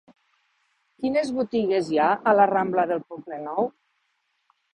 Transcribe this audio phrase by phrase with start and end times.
[1.03, 3.71] Quines botigues hi ha a la rambla del Poblenou?